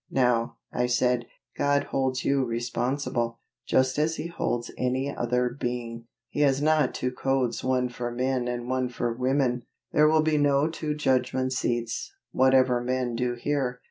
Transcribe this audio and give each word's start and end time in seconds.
"Now," 0.09 0.57
I 0.73 0.87
said, 0.87 1.27
"God 1.55 1.83
holds 1.83 2.25
you 2.25 2.43
responsible, 2.43 3.37
just 3.67 3.99
as 3.99 4.15
He 4.15 4.25
holds 4.25 4.71
any 4.75 5.15
other 5.15 5.49
being. 5.49 6.07
He 6.27 6.39
has 6.39 6.59
not 6.59 6.95
two 6.95 7.11
codes 7.11 7.63
one 7.63 7.87
for 7.87 8.09
men 8.09 8.47
and 8.47 8.67
one 8.67 8.89
for 8.89 9.13
women. 9.13 9.61
There 9.91 10.07
will 10.07 10.23
be 10.23 10.39
no 10.39 10.67
two 10.67 10.95
judgment 10.95 11.53
seats, 11.53 12.11
whatever 12.31 12.81
men 12.81 13.15
do 13.15 13.35
here. 13.35 13.79